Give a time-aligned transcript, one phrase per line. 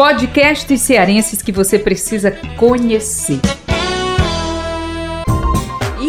[0.00, 3.38] Podcasts cearenses que você precisa conhecer.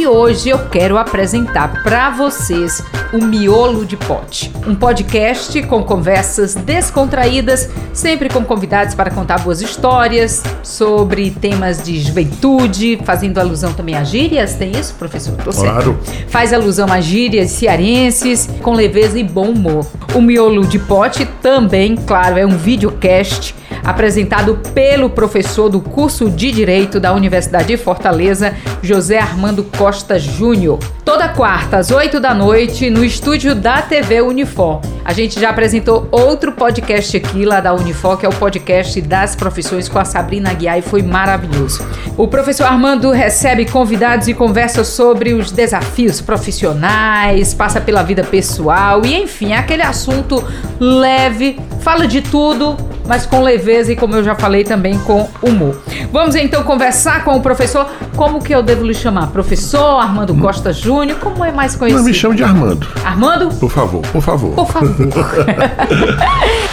[0.01, 2.83] E hoje eu quero apresentar para vocês
[3.13, 9.62] o Miolo de Pote, um podcast com conversas descontraídas, sempre com convidados para contar boas
[9.62, 14.56] histórias sobre temas de juventude, fazendo alusão também a gírias.
[14.56, 15.35] Tem isso, professor?
[15.35, 15.99] Tô claro.
[16.04, 16.30] Certo.
[16.31, 19.86] Faz alusão a gírias cearenses com leveza e bom humor.
[20.16, 26.52] O Miolo de Pote também, claro, é um videocast apresentado pelo professor do curso de
[26.52, 30.80] Direito da Universidade de Fortaleza, José Armando Costa Júnior.
[31.04, 34.81] Toda quarta, às 8 da noite, no estúdio da TV Unifor.
[35.04, 39.36] A gente já apresentou outro podcast aqui, lá da Unifor, que é o podcast das
[39.36, 41.86] profissões com a Sabrina Aguiar e foi maravilhoso.
[42.16, 49.05] O professor Armando recebe convidados e conversa sobre os desafios profissionais, passa pela vida pessoal
[49.05, 50.44] e, enfim, é aquele assunto
[50.80, 52.78] leve, fala de tudo,
[53.11, 55.77] mas com leveza e, como eu já falei, também com humor.
[56.13, 57.86] Vamos então conversar com o professor.
[58.16, 59.27] Como que eu devo lhe chamar?
[59.31, 61.19] Professor Armando Costa Júnior?
[61.19, 61.99] Como é mais conhecido?
[61.99, 62.88] Não me chame de Armando.
[63.03, 63.49] Armando?
[63.55, 64.52] Por favor, por favor.
[64.55, 64.95] Por favor.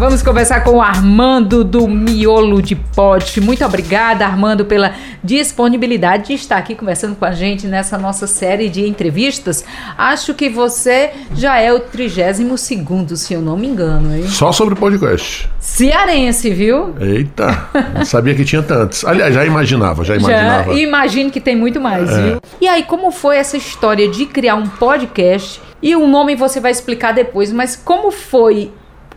[0.00, 3.38] Vamos conversar com o Armando do Miolo de Pote.
[3.38, 8.70] Muito obrigada, Armando, pela disponibilidade de estar aqui conversando com a gente nessa nossa série
[8.70, 9.62] de entrevistas.
[9.98, 14.26] Acho que você já é o 32 segundo, se eu não me engano, hein?
[14.26, 15.50] Só sobre podcast.
[15.58, 16.94] Cearense, viu?
[16.98, 19.04] Eita, não sabia que tinha tantos.
[19.04, 20.72] Aliás, já imaginava, já imaginava.
[20.72, 22.22] Já imagino que tem muito mais, é.
[22.22, 22.40] viu?
[22.58, 25.60] E aí, como foi essa história de criar um podcast?
[25.82, 28.70] E o nome você vai explicar depois, mas como foi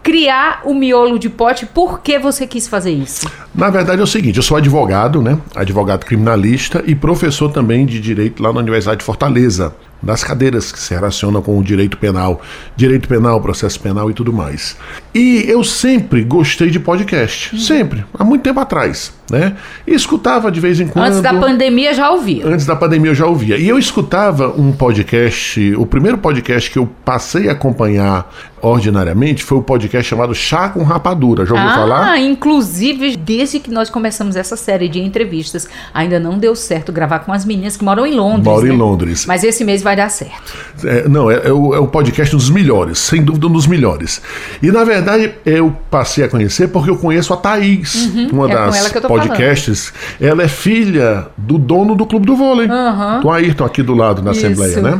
[0.03, 3.25] criar o miolo de pote, por que você quis fazer isso?
[3.55, 5.39] Na verdade é o seguinte, eu sou advogado, né?
[5.55, 10.79] Advogado criminalista e professor também de direito lá na Universidade de Fortaleza das cadeiras que
[10.79, 12.41] se relacionam com o direito penal,
[12.75, 14.75] direito penal, processo penal e tudo mais.
[15.15, 19.55] E eu sempre gostei de podcast, sempre, há muito tempo atrás, né?
[19.87, 21.05] E escutava de vez em quando.
[21.05, 22.45] Antes da pandemia já ouvia.
[22.45, 23.57] Antes da pandemia eu já ouvia.
[23.57, 28.29] E eu escutava um podcast, o primeiro podcast que eu passei a acompanhar
[28.61, 31.45] ordinariamente foi o podcast chamado Chá com Rapadura.
[31.45, 32.11] Já ouviu ah, falar?
[32.11, 37.19] Ah, inclusive desde que nós começamos essa série de entrevistas, ainda não deu certo gravar
[37.19, 38.45] com as meninas que moram em Londres.
[38.45, 38.73] Moram né?
[38.73, 39.25] em Londres.
[39.25, 40.53] Mas esse mês vai vai dar certo.
[40.83, 44.21] É, não, é, é, o, é, o, podcast dos melhores, sem dúvida um dos melhores.
[44.61, 48.53] E na verdade eu passei a conhecer porque eu conheço a Thaís, uhum, uma é
[48.53, 49.89] das podcasts.
[49.89, 50.31] Falando.
[50.31, 53.21] Ela é filha do dono do Clube do Vôlei, uhum.
[53.21, 54.45] do Ayrton, aqui do lado na Isso.
[54.45, 54.99] Assembleia, né?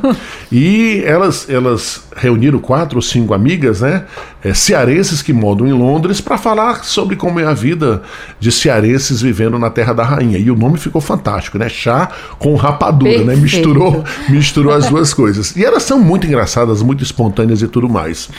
[0.51, 4.03] E elas, elas reuniram quatro ou cinco amigas, né?
[4.43, 8.03] É, cearenses que moram em Londres para falar sobre como é a vida
[8.39, 10.37] de cearenses vivendo na Terra da Rainha.
[10.37, 11.69] E o nome ficou fantástico, né?
[11.69, 13.27] Chá com rapadura, Perfeito.
[13.27, 13.35] né?
[13.37, 15.55] Misturou, misturou as as duas coisas.
[15.55, 18.29] E elas são muito engraçadas, muito espontâneas e tudo mais.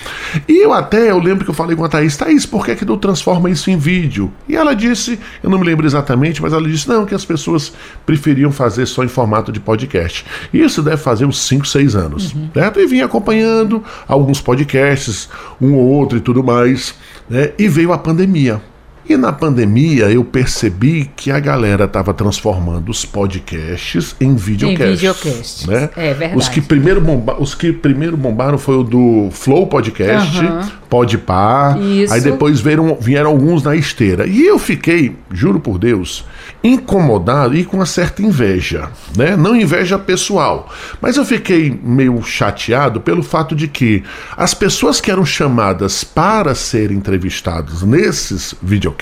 [0.47, 2.75] E eu até, eu lembro que eu falei com a Thaís, Thaís, por que, é
[2.75, 4.31] que não transforma isso em vídeo?
[4.49, 7.73] E ela disse, eu não me lembro exatamente, mas ela disse, não, que as pessoas
[8.07, 10.25] preferiam fazer só em formato de podcast.
[10.53, 12.33] Isso deve fazer uns 5, 6 anos.
[12.33, 12.51] Uhum.
[12.53, 12.81] Certo?
[12.81, 15.29] E vim acompanhando alguns podcasts,
[15.61, 16.95] um ou outro e tudo mais.
[17.29, 17.53] Né?
[17.59, 18.61] E veio a pandemia.
[19.07, 24.89] E na pandemia eu percebi que a galera estava transformando os podcasts em videocasts.
[24.89, 25.67] Em videocasts.
[25.67, 25.91] Né?
[25.95, 26.39] É verdade.
[26.39, 30.61] Os que, primeiro bomba os que primeiro bombaram foi o do Flow Podcast, uhum.
[30.89, 31.77] Podpah.
[31.79, 32.15] Isso.
[32.15, 34.27] Aí depois vieram, vieram alguns na esteira.
[34.27, 36.25] E eu fiquei, juro por Deus,
[36.63, 38.89] incomodado e com uma certa inveja.
[39.17, 39.37] Né?
[39.37, 40.73] Não inveja pessoal.
[41.01, 44.03] Mas eu fiquei meio chateado pelo fato de que
[44.35, 48.94] as pessoas que eram chamadas para serem entrevistadas nesses videocasts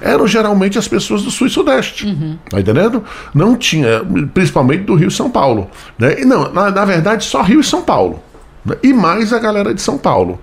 [0.00, 2.06] eram geralmente as pessoas do Sul e Sudeste.
[2.06, 2.38] Uhum.
[2.48, 3.04] Tá entendendo?
[3.34, 5.70] Não tinha, principalmente do Rio e São Paulo.
[5.98, 6.20] Né?
[6.20, 8.22] E não, na, na verdade, só Rio e São Paulo
[8.64, 8.76] né?
[8.82, 10.38] e mais a galera de São Paulo.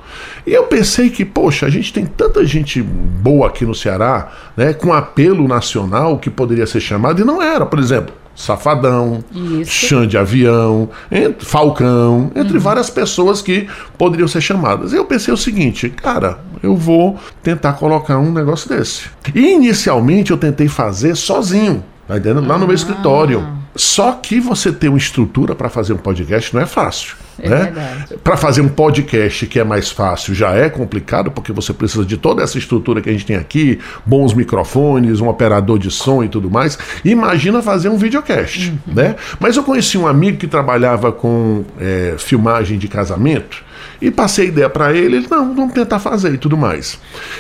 [0.46, 4.74] E eu pensei que, poxa, a gente tem tanta gente boa aqui no Ceará, né,
[4.74, 8.14] com apelo nacional que poderia ser chamado, e não era, por exemplo.
[8.38, 9.24] Safadão,
[9.66, 12.60] Xande Avião, entre, Falcão, entre uhum.
[12.60, 13.68] várias pessoas que
[13.98, 14.94] poderiam ser chamadas.
[14.94, 19.06] Eu pensei o seguinte, cara, eu vou tentar colocar um negócio desse.
[19.34, 22.48] E inicialmente eu tentei fazer sozinho, tá entendendo?
[22.48, 22.76] Lá no meu ah.
[22.76, 23.57] escritório.
[23.78, 27.16] Só que você ter uma estrutura para fazer um podcast não é fácil.
[27.40, 28.06] É né?
[28.24, 32.18] Para fazer um podcast que é mais fácil já é complicado, porque você precisa de
[32.18, 36.30] toda essa estrutura que a gente tem aqui, bons microfones, um operador de som e
[36.30, 36.78] tudo mais.
[37.06, 38.70] Imagina fazer um videocast.
[38.70, 38.94] Uhum.
[38.96, 39.16] Né?
[39.40, 43.64] Mas eu conheci um amigo que trabalhava com é, filmagem de casamento.
[44.02, 47.00] E passei a ideia para ele, ele, não, vamos tentar fazer e tudo mais.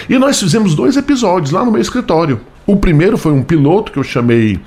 [0.09, 2.39] E nós fizemos dois episódios lá no meu escritório.
[2.65, 4.59] O primeiro foi um piloto que eu chamei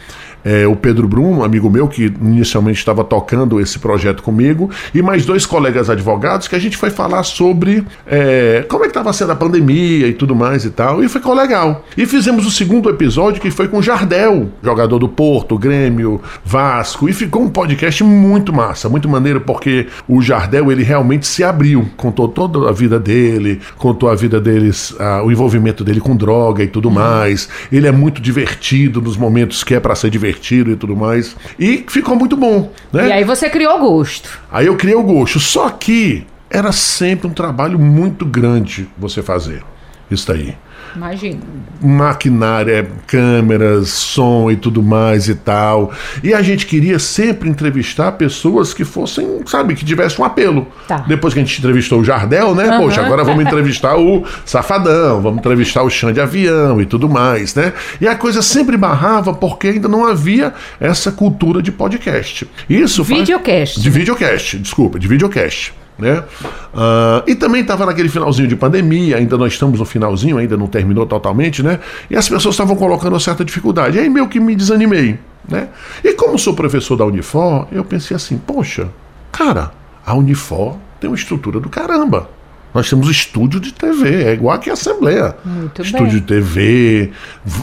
[0.45, 5.25] é, o Pedro Bruno, amigo meu, que inicialmente estava tocando esse projeto comigo, e mais
[5.25, 9.33] dois colegas advogados, que a gente foi falar sobre é, como é que estava sendo
[9.33, 11.85] a pandemia e tudo mais e tal, e ficou legal.
[11.97, 17.09] E fizemos o segundo episódio, que foi com o Jardel, jogador do Porto, Grêmio, Vasco,
[17.09, 21.89] e ficou um podcast muito massa, muito maneiro, porque o Jardel, ele realmente se abriu,
[21.97, 26.63] contou toda a vida dele, contou a vida deles, a, o envolvimento dele com droga
[26.63, 27.49] e tudo mais.
[27.71, 30.30] Ele é muito divertido nos momentos que é para ser divertido
[30.73, 31.37] e tudo mais.
[31.59, 33.09] E ficou muito bom, né?
[33.09, 34.41] E aí você criou gosto.
[34.51, 35.41] Aí eu criei o gosto.
[35.41, 39.63] Só que era sempre um trabalho muito grande você fazer
[40.11, 40.55] isso daí.
[40.95, 41.41] Imagina.
[41.81, 45.93] Maquinária, câmeras, som e tudo mais e tal.
[46.23, 50.67] E a gente queria sempre entrevistar pessoas que fossem, sabe, que tivessem um apelo.
[50.87, 50.99] Tá.
[51.09, 52.71] Depois que a gente entrevistou o Jardel, né?
[52.71, 52.85] Uhum.
[52.85, 57.55] Poxa, agora vamos entrevistar o Safadão, vamos entrevistar o Xande de Avião e tudo mais,
[57.55, 57.73] né?
[58.01, 62.49] E a coisa sempre barrava porque ainda não havia essa cultura de podcast.
[62.69, 63.75] Isso Videocast.
[63.75, 63.83] Faz...
[63.83, 65.73] De videocast, desculpa, de videocast.
[66.01, 66.25] Né?
[66.73, 70.67] Uh, e também estava naquele finalzinho de pandemia, ainda nós estamos no finalzinho, ainda não
[70.67, 71.79] terminou totalmente, né?
[72.09, 73.99] E as pessoas estavam colocando certa dificuldade.
[73.99, 75.19] E aí meio que me desanimei,
[75.49, 75.69] né?
[76.03, 78.89] E como sou professor da Unifor, eu pensei assim, poxa,
[79.31, 79.73] cara,
[80.05, 82.29] a Unifor tem uma estrutura do caramba.
[82.73, 85.35] Nós temos estúdio de TV, é igual aqui a Assembleia.
[85.45, 86.15] Muito estúdio bem.
[86.15, 87.11] de TV.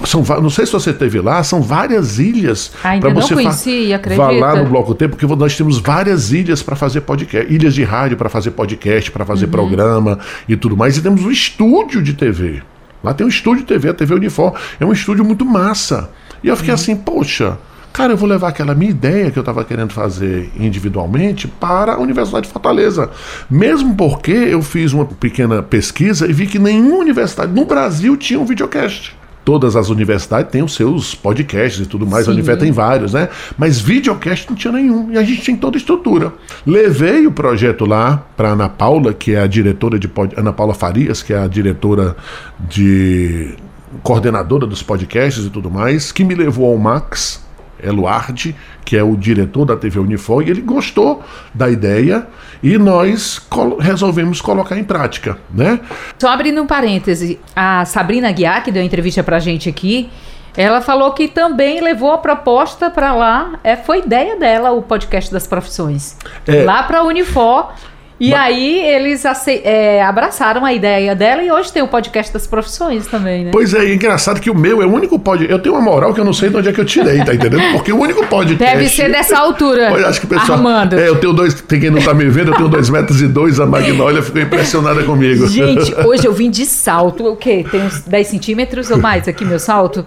[0.06, 2.74] São, não sei se você teve lá, são várias ilhas.
[2.84, 4.22] Ainda não você conheci, acredita?
[4.22, 7.54] Vá lá no Bloco Tempo, porque nós temos várias ilhas para fazer podcast.
[7.54, 9.52] Ilhas de rádio para fazer podcast, para fazer uhum.
[9.52, 10.98] programa e tudo mais.
[10.98, 12.62] E temos um estúdio de TV.
[13.02, 14.54] Lá tem um estúdio de TV, a TV Unifor.
[14.78, 16.10] É um estúdio muito massa.
[16.44, 16.76] E eu fiquei uhum.
[16.76, 17.58] assim, poxa,
[17.94, 22.00] Cara, eu vou levar aquela minha ideia que eu estava querendo fazer individualmente para a
[22.00, 23.10] Universidade de Fortaleza.
[23.50, 28.40] Mesmo porque eu fiz uma pequena pesquisa e vi que nenhuma universidade no Brasil tinha
[28.40, 29.16] um videocast
[29.48, 32.32] todas as universidades têm os seus podcasts e tudo mais, Sim.
[32.32, 33.30] a Unifé tem vários, né?
[33.58, 36.34] Mas videocast não tinha nenhum, e a gente tem toda a estrutura.
[36.66, 40.34] Levei o projeto lá para Ana Paula, que é a diretora de pod...
[40.36, 42.18] Ana Paula Farias, que é a diretora
[42.60, 43.56] de
[44.04, 47.42] coordenadora dos podcasts e tudo mais, que me levou ao Max,
[47.84, 52.28] Eluardi, que é o diretor da TV Unifor, e ele gostou da ideia
[52.62, 55.80] e nós col resolvemos colocar em prática, né?
[56.18, 60.10] Só abrindo um parêntese, a Sabrina Guiar, que deu entrevista pra gente aqui,
[60.56, 65.32] ela falou que também levou a proposta para lá, é, foi ideia dela o podcast
[65.32, 66.18] das profissões.
[66.48, 67.74] É, lá para a Unifor,
[68.20, 68.40] e Mas...
[68.40, 69.24] aí eles
[69.64, 73.52] é, abraçaram a ideia dela e hoje tem o podcast das profissões também, né?
[73.52, 75.52] Pois é, é engraçado que o meu é o único podcast.
[75.52, 77.36] Eu tenho uma moral que eu não sei de onde é que eu tirei, tá
[77.36, 77.72] entendendo?
[77.74, 78.58] Porque o único podcast.
[78.58, 79.92] Deve ser dessa altura.
[79.92, 80.58] Eu acho que o pessoal.
[80.58, 80.98] Armando.
[80.98, 81.54] É, eu tenho dois.
[81.54, 84.42] Tem quem não tá me vendo, eu tenho dois metros e dois, a Magnólia ficou
[84.42, 85.48] impressionada comigo.
[85.48, 87.28] Gente, hoje eu vim de salto.
[87.28, 87.66] O quê?
[87.70, 90.06] Tem uns 10 centímetros ou mais aqui, meu salto?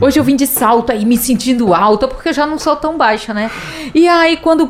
[0.00, 2.96] Hoje eu vim de salto aí, me sentindo alta, porque eu já não sou tão
[2.96, 3.50] baixa, né?
[3.94, 4.66] E aí, quando,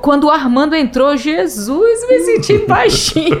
[0.00, 3.40] quando o Armando entrou, Jesus, me senti baixinha.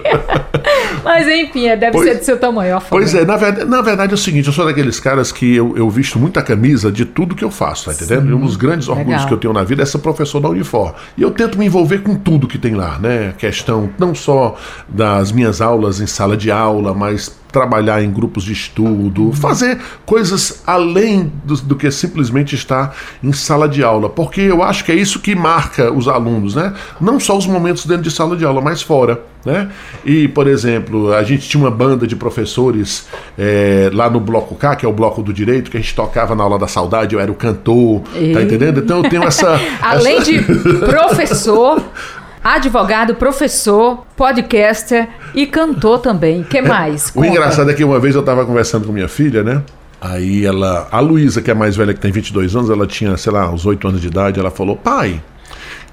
[1.02, 2.80] Mas enfim, é, deve pois, ser do seu tamanho.
[2.88, 5.76] Pois é, na verdade, na verdade é o seguinte: eu sou daqueles caras que eu,
[5.76, 8.28] eu visto muita camisa de tudo que eu faço, tá entendendo?
[8.28, 9.28] Sim, um dos grandes orgulhos legal.
[9.28, 10.94] que eu tenho na vida é ser professor da Unifor.
[11.16, 13.34] E eu tento me envolver com tudo que tem lá, né?
[13.38, 14.56] Questão não só
[14.88, 20.62] das minhas aulas em sala de aula, mas trabalhar em grupos de estudo, fazer coisas
[20.66, 24.94] além do, do, que simplesmente estar em sala de aula, porque eu acho que é
[24.94, 26.72] isso que marca os alunos, né?
[27.00, 29.20] Não só os momentos dentro de sala de aula, mas fora.
[29.44, 29.68] Né?
[30.04, 34.76] E, por exemplo, a gente tinha uma banda de professores é, lá no Bloco K,
[34.76, 37.20] que é o Bloco do Direito, que a gente tocava na aula da saudade, eu
[37.20, 38.32] era o cantor, e...
[38.32, 38.78] tá entendendo?
[38.78, 39.60] Então eu tenho essa.
[39.82, 40.30] Além essa...
[40.30, 40.42] de
[40.78, 41.82] professor,
[42.42, 46.42] advogado, professor, podcaster e cantor também.
[46.42, 47.12] que mais?
[47.14, 49.62] o engraçado é que uma vez eu estava conversando com minha filha, né?
[50.00, 53.16] Aí ela, a Luísa, que é a mais velha, que tem 22 anos, ela tinha,
[53.16, 55.22] sei lá, uns 8 anos de idade, ela falou: "Pai,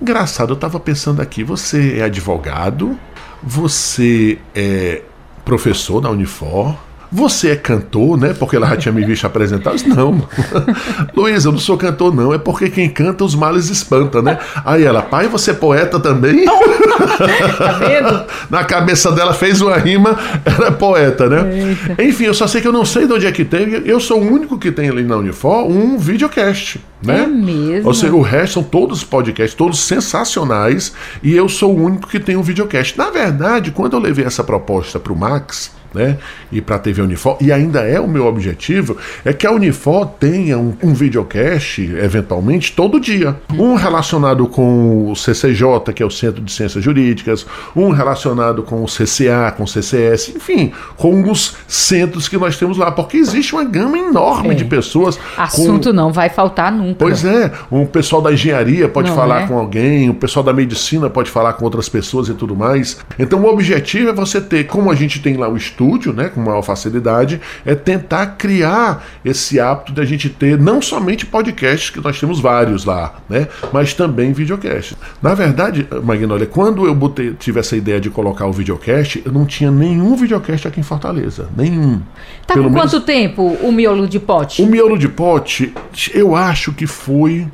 [0.02, 2.98] engraçado, eu estava pensando aqui, você é advogado,
[3.44, 5.04] você é
[5.46, 6.76] professor da Unifor,
[7.12, 8.34] você é cantor, né?
[8.38, 9.72] Porque ela já tinha me visto apresentar.
[9.72, 10.28] Eu disse, não,
[11.16, 12.34] Luiz, eu não sou cantor, não.
[12.34, 14.38] É porque quem canta os males espanta, né?
[14.64, 16.46] Aí ela, pai, você é poeta também?
[17.58, 18.26] tá vendo?
[18.50, 21.76] Na cabeça dela fez uma rima, era poeta, né?
[21.90, 22.04] Eita.
[22.04, 23.82] Enfim, eu só sei que eu não sei de onde é que tem.
[23.86, 27.24] Eu sou o único que tem ali na Unifor um videocast, né?
[27.24, 27.88] É mesmo?
[27.88, 32.20] Ou seja, o resto são todos podcasts, todos sensacionais, e eu sou o único que
[32.20, 32.98] tem um videocast.
[32.98, 36.18] Na verdade, quando eu levei essa proposta para o Max, né?
[36.52, 40.06] E para a TV Unifor, e ainda é o meu objetivo, é que a Unifor
[40.20, 43.36] tenha um, um videocast, eventualmente, todo dia.
[43.54, 48.84] Um relacionado com o CCJ, que é o Centro de Ciências Jurídicas, um relacionado com
[48.84, 53.54] o CCA, com o CCS, enfim, com os centros que nós temos lá, porque existe
[53.54, 54.54] uma gama enorme é.
[54.54, 55.20] de pessoas.
[55.38, 55.96] Assunto com...
[55.96, 56.96] não vai faltar nunca.
[57.00, 59.48] Pois é, o pessoal da engenharia pode não falar é?
[59.48, 62.98] com alguém, o pessoal da medicina pode falar com outras pessoas e tudo mais.
[63.18, 66.42] Então o objetivo é você ter, como a gente tem lá o estúdio, né, com
[66.42, 72.02] maior facilidade, é tentar criar esse hábito de a gente ter não somente podcasts, que
[72.02, 74.98] nós temos vários lá, né, mas também videocasts.
[75.22, 79.46] Na verdade, Magnólia, quando eu botei, tive essa ideia de colocar o videocast, eu não
[79.46, 82.02] tinha nenhum videocast aqui em Fortaleza, nenhum.
[82.46, 82.92] Tá Pelo com menos...
[82.92, 84.62] quanto tempo o miolo de pote?
[84.62, 85.74] O miolo de pote,
[86.14, 87.48] eu acho que foi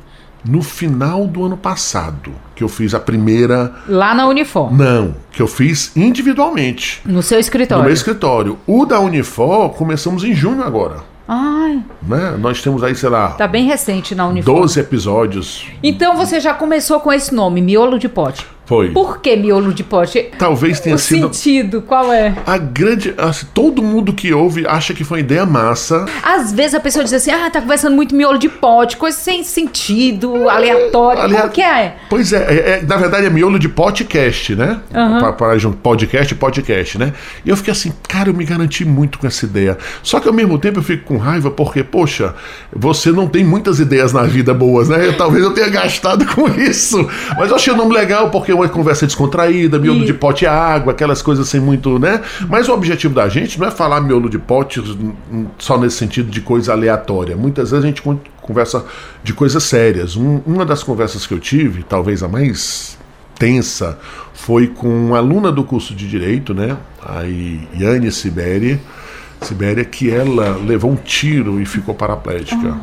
[0.48, 3.74] no final do ano passado que eu fiz a primeira.
[3.86, 4.72] Lá na Unifor?
[4.72, 7.02] Não, que eu fiz individualmente.
[7.04, 7.82] No seu escritório?
[7.82, 8.58] No meu escritório.
[8.66, 10.96] O da Unifor começamos em junho agora.
[11.28, 11.82] Ai.
[12.02, 12.36] Né?
[12.38, 13.30] Nós temos aí, sei lá.
[13.30, 14.54] Tá bem recente na Unifor.
[14.54, 15.66] 12 episódios.
[15.82, 18.46] Então você já começou com esse nome, Miolo de Pote.
[18.66, 18.90] Foi.
[18.90, 20.28] Por que miolo de pote?
[20.36, 21.32] Talvez tenha o sido.
[21.32, 22.34] sentido, qual é?
[22.44, 23.14] A grande.
[23.16, 26.04] Assim, todo mundo que ouve acha que foi uma ideia massa.
[26.20, 29.44] Às vezes a pessoa diz assim: ah, tá conversando muito miolo de pote, coisa sem
[29.44, 31.22] sentido, aleatório.
[31.22, 31.40] Alea...
[31.42, 31.94] Como que é?
[32.10, 34.80] Pois é, é, é, na verdade é miolo de podcast, né?
[34.92, 35.32] Uhum.
[35.32, 37.12] Para junto, podcast podcast, né?
[37.44, 39.78] E eu fiquei assim, cara, eu me garanti muito com essa ideia.
[40.02, 42.34] Só que ao mesmo tempo eu fico com raiva porque, poxa,
[42.74, 45.06] você não tem muitas ideias na vida boas, né?
[45.06, 47.08] Eu, talvez eu tenha gastado com isso.
[47.38, 50.06] Mas eu achei o nome legal porque uma conversa descontraída, miolo e...
[50.06, 52.22] de pote é água, aquelas coisas assim muito, né?
[52.48, 54.82] Mas o objetivo da gente não é falar miolo de pote
[55.58, 57.36] só nesse sentido de coisa aleatória.
[57.36, 58.02] Muitas vezes a gente
[58.40, 58.84] conversa
[59.22, 60.16] de coisas sérias.
[60.16, 62.98] Um, uma das conversas que eu tive, talvez a mais
[63.38, 63.98] tensa,
[64.32, 66.76] foi com uma aluna do curso de Direito, né?
[67.04, 68.80] A Yane Sibéria.
[69.40, 72.76] Sibéria, que ela levou um tiro e ficou paraplégica.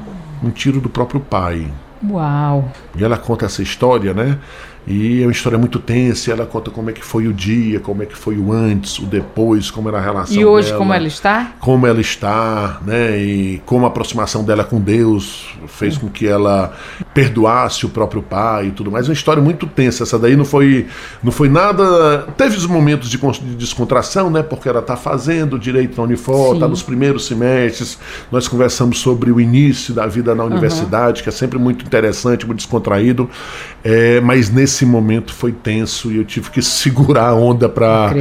[0.44, 1.68] Um tiro do próprio pai.
[2.08, 2.72] Uau!
[2.96, 4.38] E ela conta essa história, né?
[4.86, 8.04] E é uma história muito tensa, ela conta como é que foi o dia, como
[8.04, 10.94] é que foi o antes, o depois, como era a relação E hoje dela, como
[10.94, 11.54] ela está?
[11.60, 13.18] Como ela está, né?
[13.18, 16.74] E como a aproximação dela com Deus fez com que ela
[17.14, 19.08] perdoasse o próprio pai e tudo mais.
[19.08, 20.04] Uma história muito tensa.
[20.04, 20.88] Essa daí não foi,
[21.24, 22.28] não foi nada.
[22.38, 23.18] Teve os momentos de,
[23.56, 24.44] descontração, né?
[24.44, 27.98] Porque ela está fazendo direito na Unifor, está nos primeiros semestres.
[28.32, 31.24] Nós conversamos sobre o início da vida na universidade, uhum.
[31.24, 33.30] que é sempre muito interessante, muito descontraído.
[33.84, 38.12] É, mas nesse momento foi tenso e eu tive que segurar a onda para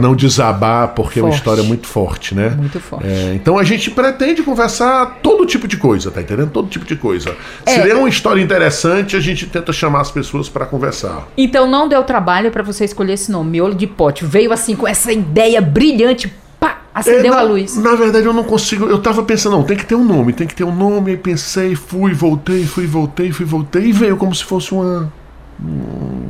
[0.00, 1.20] não desabar, porque forte.
[1.20, 2.50] é uma história muito forte, né?
[2.50, 3.06] Muito forte.
[3.06, 6.50] É, então a gente pretende conversar todo tipo de coisa, tá entendendo?
[6.50, 7.36] Todo tipo de coisa.
[7.66, 7.74] É.
[7.74, 11.28] Se é uma história interessante, a gente tenta chamar as pessoas para conversar.
[11.36, 14.24] Então não deu trabalho para você escolher esse nome, Miolo de Pote.
[14.24, 16.32] Veio assim com essa ideia brilhante,
[16.94, 17.76] Acendeu é, na, a luz.
[17.76, 18.86] Na verdade, eu não consigo.
[18.86, 21.10] Eu tava pensando, não, tem que ter um nome, tem que ter um nome.
[21.10, 23.86] Aí pensei, fui, voltei, fui, voltei, fui, voltei.
[23.86, 25.12] E veio como se fosse uma.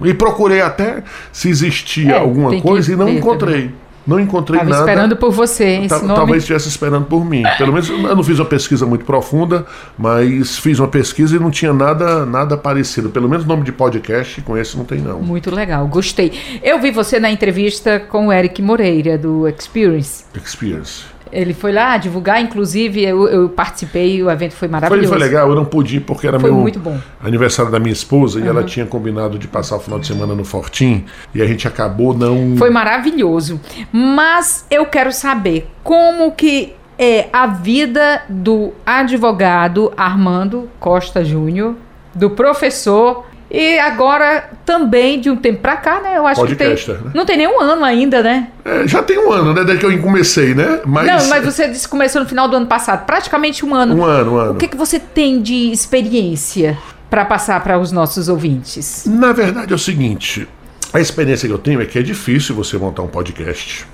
[0.04, 1.02] E procurei até
[1.32, 3.62] se existia é, alguma coisa e não encontrei.
[3.62, 3.84] Também.
[4.06, 4.82] Não encontrei Tava nada.
[4.82, 6.14] esperando por você esse nome.
[6.14, 7.42] Talvez estivesse esperando por mim.
[7.56, 9.64] Pelo menos eu não fiz uma pesquisa muito profunda,
[9.96, 13.08] mas fiz uma pesquisa e não tinha nada, nada parecido.
[13.08, 15.20] Pelo menos nome de podcast com esse não tem não.
[15.22, 16.32] Muito legal, gostei.
[16.62, 20.24] Eu vi você na entrevista com o Eric Moreira do Experience.
[20.34, 21.13] Experience.
[21.32, 25.08] Ele foi lá divulgar, inclusive eu, eu participei, o evento foi maravilhoso.
[25.08, 26.98] Foi, foi legal, eu não pude ir porque era foi meu muito bom.
[27.22, 28.44] aniversário da minha esposa uhum.
[28.44, 31.04] e ela tinha combinado de passar o final de semana no Fortim
[31.34, 32.56] e a gente acabou não.
[32.56, 33.60] Foi maravilhoso.
[33.92, 41.74] Mas eu quero saber como que é a vida do advogado Armando Costa Júnior,
[42.14, 46.18] do professor e agora também, de um tempo pra cá, né?
[46.18, 47.06] Eu acho Podcaster, que tem.
[47.06, 47.12] Né?
[47.14, 48.48] Não tem nem um ano ainda, né?
[48.64, 49.62] É, já tem um ano, né?
[49.62, 50.80] Desde que eu comecei, né?
[50.84, 51.06] Mas...
[51.06, 53.06] Não, mas você disse que começou no final do ano passado.
[53.06, 53.94] Praticamente um ano.
[53.94, 54.52] Um ano, um ano.
[54.54, 56.76] O que, que você tem de experiência
[57.08, 59.04] para passar para os nossos ouvintes?
[59.06, 60.48] Na verdade é o seguinte.
[60.92, 63.86] A experiência que eu tenho é que é difícil você montar um podcast.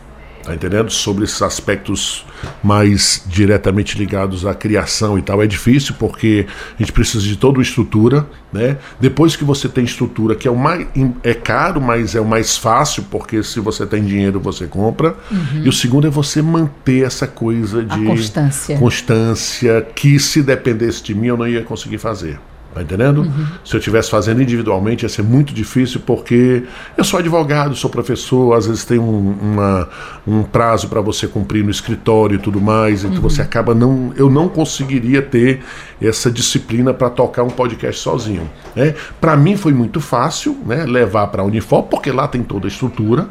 [0.42, 0.90] Tá entendendo?
[0.90, 2.24] Sobre esses aspectos
[2.62, 5.42] mais diretamente ligados à criação e tal.
[5.42, 6.46] É difícil porque
[6.78, 8.78] a gente precisa de toda uma estrutura, né?
[8.98, 10.86] Depois que você tem estrutura, que é o mais
[11.22, 15.14] é caro, mas é o mais fácil, porque se você tem dinheiro você compra.
[15.30, 15.62] Uhum.
[15.64, 18.78] E o segundo é você manter essa coisa de a constância.
[18.78, 22.38] constância que se dependesse de mim eu não ia conseguir fazer.
[22.72, 23.22] Tá entendendo?
[23.22, 23.46] Uhum.
[23.64, 26.62] Se eu estivesse fazendo individualmente ia ser muito difícil porque
[26.96, 29.88] eu sou advogado, sou professor, às vezes tem um, uma,
[30.24, 33.22] um prazo para você cumprir no escritório e tudo mais, então uhum.
[33.22, 34.12] você acaba não.
[34.16, 35.62] Eu não conseguiria ter
[36.00, 38.48] essa disciplina para tocar um podcast sozinho.
[38.76, 38.94] Né?
[39.20, 42.68] Para mim foi muito fácil né, levar para a Unifor, porque lá tem toda a
[42.68, 43.28] estrutura.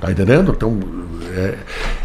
[0.00, 0.52] Tá entendendo?
[0.56, 0.78] Então,
[1.34, 1.54] é,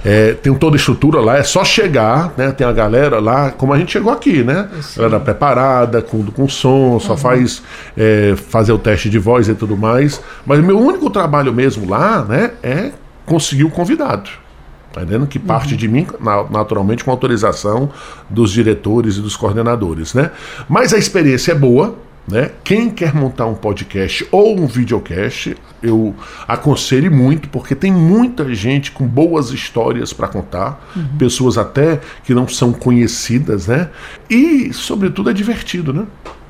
[0.03, 2.51] é, tem toda a estrutura lá, é só chegar, né?
[2.51, 4.67] Tem a galera lá, como a gente chegou aqui, né?
[4.97, 7.17] Ela preparada, com, com som, só uhum.
[7.17, 7.61] faz
[7.95, 10.21] é, fazer o teste de voz e tudo mais.
[10.45, 12.51] Mas meu único trabalho mesmo lá, né?
[12.63, 12.91] É
[13.25, 14.29] conseguir o convidado.
[14.91, 15.27] Tá entendendo?
[15.27, 15.77] Que parte uhum.
[15.77, 16.07] de mim,
[16.49, 17.91] naturalmente, com autorização
[18.29, 20.31] dos diretores e dos coordenadores, né?
[20.67, 21.95] Mas a experiência é boa,
[22.27, 22.51] né?
[22.63, 26.15] Quem quer montar um podcast ou um videocast, eu
[26.47, 31.17] aconselho muito, porque tem muita gente com boas histórias para contar, uhum.
[31.17, 33.89] pessoas até que não são conhecidas, né?
[34.29, 36.05] E, sobretudo, é divertido, né?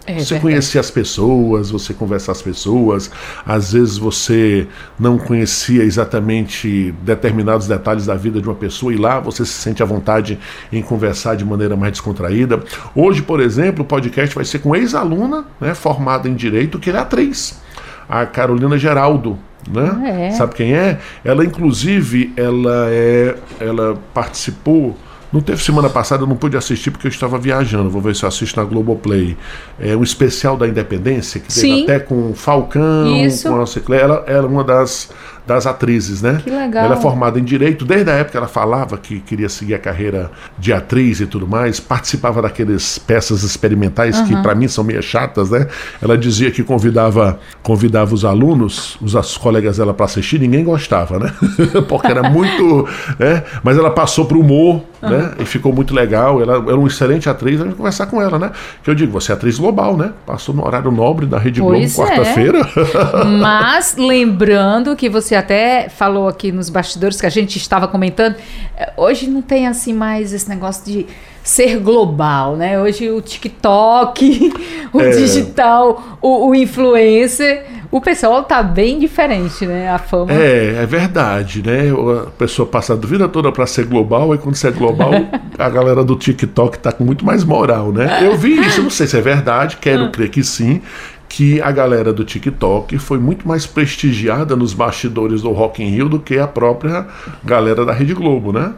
[0.06, 0.42] É você verdade.
[0.42, 3.10] conhecer as pessoas, você conversar as pessoas,
[3.46, 4.68] às vezes você
[5.00, 9.82] não conhecia exatamente determinados detalhes da vida de uma pessoa e lá você se sente
[9.82, 10.38] à vontade
[10.72, 12.62] em conversar de maneira mais descontraída.
[12.94, 16.98] Hoje, por exemplo, o podcast vai ser com ex-aluna, né, formada em direito, que é
[16.98, 17.62] atriz,
[18.10, 19.40] a Carolina Geraldo.
[19.72, 19.90] Né?
[20.04, 20.32] Ah, é.
[20.32, 21.00] Sabe quem é?
[21.24, 24.98] Ela, inclusive, ela é, ela participou
[25.34, 27.90] não teve semana passada, eu não pude assistir porque eu estava viajando.
[27.90, 29.36] Vou ver se eu assisto na Globoplay.
[29.80, 33.50] É um especial da Independência, que teve até com Falcão, Isso.
[33.50, 34.00] com a Ciclé.
[34.00, 35.10] Ela era uma das
[35.46, 36.40] das atrizes, né?
[36.42, 36.86] Que legal.
[36.86, 40.32] Ela é formada em direito, desde a época ela falava que queria seguir a carreira
[40.58, 44.28] de atriz e tudo mais, participava daqueles peças experimentais uhum.
[44.28, 45.68] que para mim são meio chatas, né?
[46.02, 51.20] Ela dizia que convidava convidava os alunos, os, os colegas dela para assistir, ninguém gostava,
[51.20, 51.34] né?
[51.90, 52.88] Porque era muito,
[53.20, 53.44] né?
[53.62, 55.10] Mas ela passou pro humor, uhum.
[55.10, 55.32] né?
[55.40, 56.42] E ficou muito legal.
[56.42, 58.52] Ela era uma excelente atriz, a gente conversar com ela, né?
[58.84, 60.12] Que eu digo, você é atriz global, né?
[60.26, 61.88] Passou no horário nobre da Rede Globo é.
[61.88, 62.60] quarta-feira.
[63.42, 68.36] Mas lembrando que você você até falou aqui nos bastidores que a gente estava comentando,
[68.78, 71.08] eh, hoje não tem assim mais esse negócio de
[71.44, 72.80] ser global, né?
[72.80, 74.54] Hoje o TikTok,
[74.94, 75.10] o é.
[75.10, 79.88] digital, o, o, influencer, o pessoal tá bem diferente, né?
[79.88, 80.34] A fama.
[80.34, 81.92] É, é verdade, né?
[82.26, 85.12] A pessoa passa a vida toda para ser global e quando você é global,
[85.60, 88.26] a galera do TikTok tá com muito mais moral, né?
[88.26, 90.82] Eu vi isso, não sei se é verdade, quero crer que sim,
[91.30, 96.10] que a galera do TikTok foi muito mais prestigiada nos bastidores do Rock in Rio
[96.10, 97.06] do que a própria
[97.44, 98.74] galera da Rede Globo, né?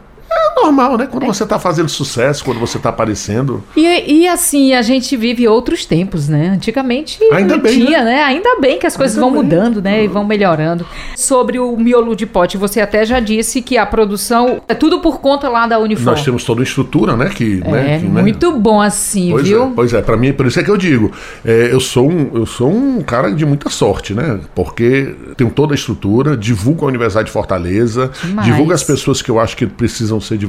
[0.56, 1.06] Normal, né?
[1.06, 1.26] Quando é.
[1.26, 3.62] você está fazendo sucesso, quando você está aparecendo.
[3.76, 6.48] E, e, assim, a gente vive outros tempos, né?
[6.48, 8.16] Antigamente Ainda não bem, tinha, né?
[8.16, 8.22] né?
[8.22, 9.42] Ainda bem que as coisas Ainda vão bem.
[9.42, 10.04] mudando, né?
[10.04, 10.86] E vão melhorando.
[11.14, 15.20] Sobre o miolo de pote, você até já disse que a produção é tudo por
[15.20, 16.10] conta lá da Uniforme.
[16.10, 17.28] Nós temos toda a estrutura, né?
[17.28, 17.98] Que, é, né?
[17.98, 18.22] Que, né?
[18.22, 18.58] muito né?
[18.58, 19.64] bom assim, pois viu?
[19.64, 21.12] É, pois é, para mim, por isso é que eu digo,
[21.44, 24.40] é, eu, sou um, eu sou um cara de muita sorte, né?
[24.54, 28.46] Porque tenho toda a estrutura, divulgo a Universidade de Fortaleza, Demais.
[28.46, 30.45] divulgo as pessoas que eu acho que precisam ser divulgadas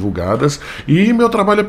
[0.88, 1.64] e meu trabalho é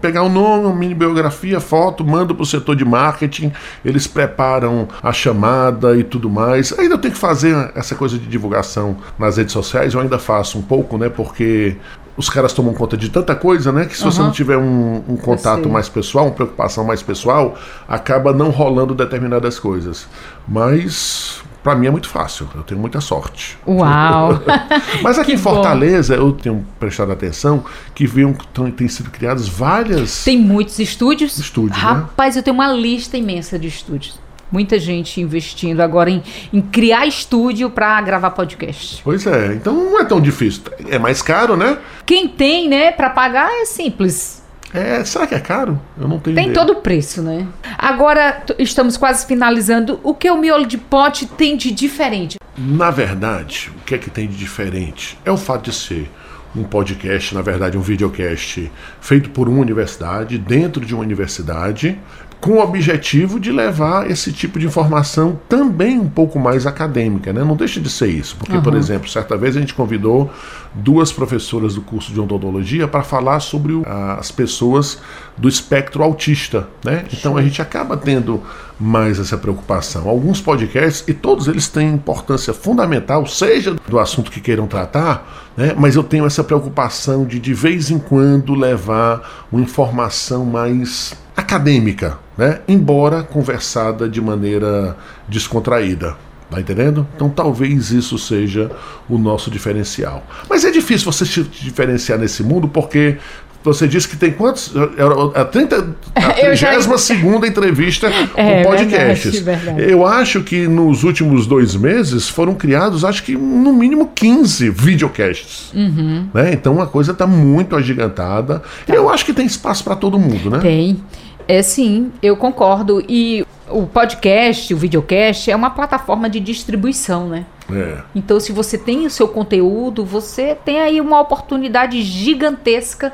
[0.00, 3.52] pegar o nome, uma mini biografia, foto, mando para o setor de marketing,
[3.84, 6.76] eles preparam a chamada e tudo mais.
[6.78, 10.62] Ainda tenho que fazer essa coisa de divulgação nas redes sociais, eu ainda faço um
[10.62, 11.08] pouco, né?
[11.08, 11.76] Porque
[12.16, 13.86] os caras tomam conta de tanta coisa, né?
[13.86, 14.10] Que se uhum.
[14.10, 17.56] você não tiver um, um contato mais pessoal, uma preocupação mais pessoal,
[17.88, 20.06] acaba não rolando determinadas coisas.
[20.46, 23.56] Mas para mim é muito fácil, eu tenho muita sorte.
[23.66, 24.42] Uau!
[25.02, 26.22] Mas aqui em Fortaleza bom.
[26.22, 28.34] eu tenho prestado atenção que viam,
[28.76, 30.24] têm sido criadas várias.
[30.24, 31.38] Tem muitos estúdios.
[31.38, 31.76] Estúdios.
[31.76, 31.88] Né?
[31.88, 32.40] Rapaz, né?
[32.40, 34.20] eu tenho uma lista imensa de estúdios.
[34.50, 36.22] Muita gente investindo agora em,
[36.52, 39.00] em criar estúdio para gravar podcast.
[39.02, 40.62] Pois é, então não é tão difícil.
[40.90, 41.78] É mais caro, né?
[42.04, 44.41] Quem tem, né, para pagar é simples
[44.72, 45.80] é, será que é caro?
[46.00, 46.54] Eu não tenho Tem ideia.
[46.66, 47.46] todo o preço, né?
[47.76, 50.00] Agora estamos quase finalizando.
[50.02, 52.38] O que o miolo de pote tem de diferente?
[52.56, 55.18] Na verdade, o que é que tem de diferente?
[55.24, 56.10] É o fato de ser
[56.54, 61.98] um podcast, na verdade, um videocast feito por uma universidade, dentro de uma universidade,
[62.42, 67.44] com o objetivo de levar esse tipo de informação também um pouco mais acadêmica, né?
[67.44, 68.62] Não deixa de ser isso, porque, uhum.
[68.62, 70.28] por exemplo, certa vez a gente convidou
[70.74, 73.80] duas professoras do curso de odontologia para falar sobre
[74.18, 74.98] as pessoas
[75.38, 77.04] do espectro autista, né?
[77.12, 78.42] Então a gente acaba tendo
[78.78, 80.08] mais essa preocupação.
[80.08, 85.74] Alguns podcasts, e todos eles têm importância fundamental, seja do assunto que queiram tratar, né?
[85.78, 92.18] mas eu tenho essa preocupação de de vez em quando levar uma informação mais acadêmica,
[92.36, 92.60] né?
[92.68, 94.96] embora conversada de maneira
[95.28, 96.16] descontraída.
[96.52, 97.08] Tá entendendo?
[97.16, 98.70] Então talvez isso seja
[99.08, 100.22] o nosso diferencial.
[100.50, 103.16] Mas é difícil você se diferenciar nesse mundo porque
[103.62, 104.72] você disse que tem quantos?
[105.34, 109.40] A, 30, a 32 entrevista é, com podcasts.
[109.40, 109.90] Verdade, verdade.
[109.92, 115.72] Eu acho que nos últimos dois meses foram criados, acho que no mínimo 15 videocasts.
[115.74, 116.28] Uhum.
[116.32, 116.52] Né?
[116.52, 118.62] Então a coisa está muito agigantada.
[118.86, 118.94] Tá.
[118.94, 120.58] Eu acho que tem espaço para todo mundo, né?
[120.58, 121.02] Tem.
[121.48, 123.04] É sim, eu concordo.
[123.08, 127.46] E o podcast, o videocast, é uma plataforma de distribuição, né?
[127.70, 127.98] É.
[128.14, 133.12] Então, se você tem o seu conteúdo, você tem aí uma oportunidade gigantesca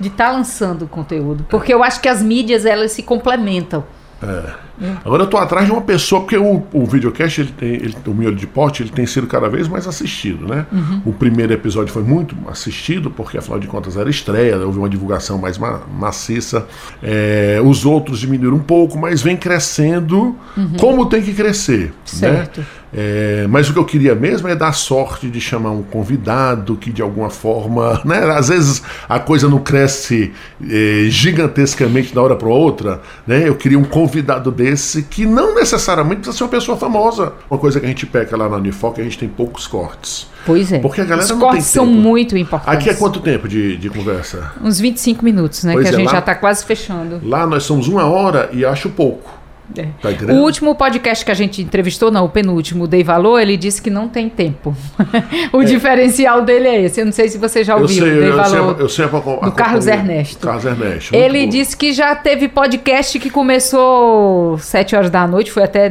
[0.00, 1.46] de estar tá lançando o conteúdo.
[1.48, 3.84] Porque eu acho que as mídias, elas se complementam.
[4.22, 4.66] É.
[5.04, 8.10] Agora eu estou atrás de uma pessoa, porque o, o videocast, ele tem, ele, o
[8.10, 10.66] Miolo de Pote, ele tem sido cada vez mais assistido, né?
[10.70, 11.02] Uhum.
[11.06, 15.38] O primeiro episódio foi muito assistido, porque afinal de contas era estreia, houve uma divulgação
[15.38, 16.66] mais ma maciça.
[17.02, 20.72] É, os outros diminuíram um pouco, mas vem crescendo uhum.
[20.78, 21.86] como tem que crescer.
[21.86, 21.92] Né?
[22.04, 22.60] Certo.
[22.60, 22.66] Né?
[22.96, 26.90] É, mas o que eu queria mesmo é dar sorte de chamar um convidado que
[26.90, 28.24] de alguma forma, né?
[28.30, 30.32] Às vezes a coisa não cresce
[30.62, 33.46] é, gigantescamente da hora para outra, né?
[33.46, 37.34] Eu queria um convidado desse que não necessariamente precisa ser uma pessoa famosa.
[37.50, 40.28] Uma coisa que a gente peca lá na Unifoc, a gente tem poucos cortes.
[40.46, 40.78] Pois é.
[40.78, 41.92] Porque a galera Os não cortes tem tempo.
[41.92, 42.72] são muito importantes.
[42.72, 44.52] Aqui é quanto tempo de, de conversa?
[44.62, 45.72] Uns 25 minutos, né?
[45.74, 47.20] Pois que a é, gente lá, já está quase fechando.
[47.22, 49.45] Lá nós somos uma hora e acho pouco.
[49.76, 49.88] É.
[50.00, 53.56] Tá o último podcast que a gente entrevistou, não, o penúltimo, o Dei Valor, ele
[53.56, 54.76] disse que não tem tempo.
[55.52, 55.64] o é.
[55.64, 57.00] diferencial dele é esse.
[57.00, 57.96] Eu não sei se você já ouviu.
[57.96, 59.08] Eu sei, Dei eu Valor, sei, eu
[59.42, 60.46] a, do Carlos Ernesto.
[60.46, 61.14] Carlos Ernesto.
[61.14, 61.50] Ele bom.
[61.50, 65.90] disse que já teve podcast que começou sete horas da noite, foi até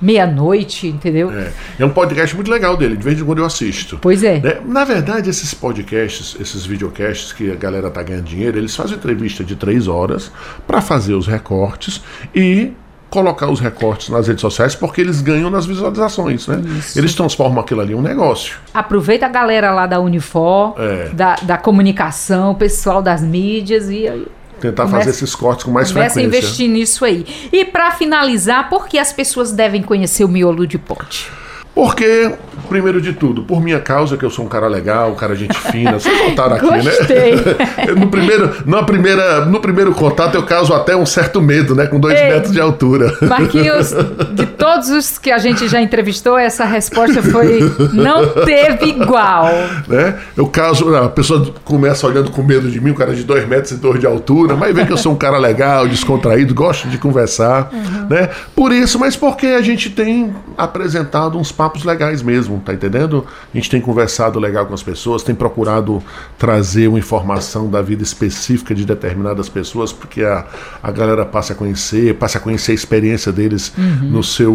[0.00, 1.30] meia-noite, entendeu?
[1.30, 1.50] É.
[1.78, 3.98] é um podcast muito legal dele, de vez em quando eu assisto.
[4.02, 4.38] Pois é.
[4.40, 4.60] Né?
[4.64, 9.42] Na verdade, esses podcasts, esses videocasts que a galera tá ganhando dinheiro, eles fazem entrevista
[9.42, 10.30] de três horas
[10.66, 12.02] para fazer os recortes
[12.34, 12.72] e
[13.14, 16.60] colocar os recortes nas redes sociais porque eles ganham nas visualizações, né?
[16.78, 16.98] Isso.
[16.98, 18.58] Eles transformam aquilo ali em um negócio.
[18.74, 21.10] Aproveita a galera lá da Unifor, é.
[21.10, 24.26] da, da comunicação, o pessoal das mídias e
[24.60, 26.20] tentar fazer esses cortes com mais frequência.
[26.20, 27.24] Começa a investir nisso aí.
[27.52, 31.30] E para finalizar, por que as pessoas devem conhecer o miolo de pote?
[31.74, 32.30] Porque,
[32.68, 35.58] primeiro de tudo, por minha causa, que eu sou um cara legal, um cara gente
[35.58, 37.34] fina, vocês notaram aqui, Gostei.
[37.34, 37.42] né?
[37.98, 41.86] no, primeiro, na primeira, no primeiro contato eu causo até um certo medo, né?
[41.86, 43.12] Com dois Ei, metros de altura.
[43.22, 43.92] Marquinhos,
[44.34, 47.60] de todos os que a gente já entrevistou, essa resposta foi
[47.92, 49.44] não teve igual.
[49.86, 50.18] Né?
[50.34, 53.72] Eu causo, a pessoa começa olhando com medo de mim, um cara de dois metros
[53.72, 56.96] e dois de altura, mas vê que eu sou um cara legal, descontraído, gosto de
[56.96, 58.06] conversar, uhum.
[58.08, 58.30] né?
[58.56, 63.26] Por isso, mas porque a gente tem apresentado uns papos legais mesmo, tá entendendo?
[63.52, 66.02] A gente tem conversado legal com as pessoas, tem procurado
[66.38, 70.46] trazer uma informação da vida específica de determinadas pessoas, porque a,
[70.82, 74.08] a galera passa a conhecer, passa a conhecer a experiência deles uhum.
[74.08, 74.53] no seu.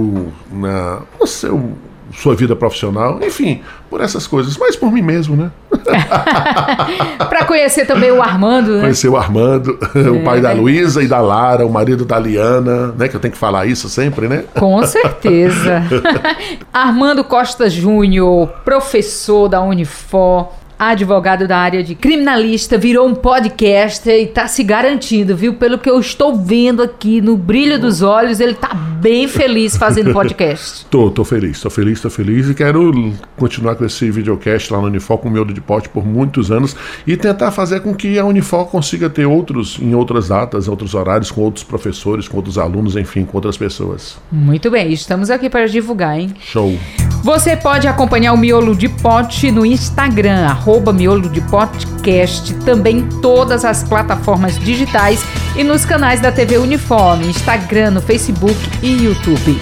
[0.51, 1.75] Na, no seu
[2.13, 5.51] sua vida profissional, enfim, por essas coisas, mas por mim mesmo, né?
[7.17, 8.81] para conhecer também o Armando, né?
[8.81, 10.09] Conhecer o Armando, é.
[10.09, 13.07] o pai da Luísa e da Lara, o marido da Liana, né?
[13.07, 14.43] Que eu tenho que falar isso sempre, né?
[14.57, 15.83] Com certeza.
[16.73, 24.27] Armando Costa Júnior, professor da Unifor, advogado da área de criminalista, virou um podcaster e
[24.27, 25.55] tá se garantindo, viu?
[25.55, 30.13] Pelo que eu estou vendo aqui no brilho dos olhos, ele tá bem feliz fazendo
[30.13, 30.85] podcast.
[30.91, 34.87] tô, tô feliz, tô feliz, tô feliz e quero continuar com esse videocast lá no
[34.87, 38.23] Unifor com o miolo de pote por muitos anos e tentar fazer com que a
[38.23, 42.95] Unifor consiga ter outros em outras datas, outros horários, com outros professores, com outros alunos,
[42.95, 44.17] enfim, com outras pessoas.
[44.31, 46.33] Muito bem, estamos aqui para divulgar, hein?
[46.39, 46.77] Show.
[47.21, 53.09] Você pode acompanhar o Miolo de Pote no Instagram, arroba Miolo de Podcast, também em
[53.21, 55.19] todas as plataformas digitais
[55.57, 59.59] e nos canais da TV Uniforme, Instagram, no Facebook e YouTube.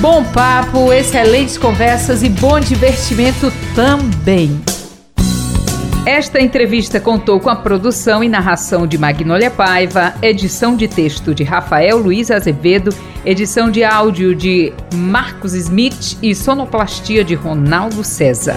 [0.00, 4.60] Bom papo, excelentes conversas e bom divertimento também.
[6.04, 11.44] Esta entrevista contou com a produção e narração de Magnólia Paiva, edição de texto de
[11.44, 12.92] Rafael Luiz Azevedo,
[13.24, 18.56] edição de áudio de Marcos Smith e sonoplastia de Ronaldo César.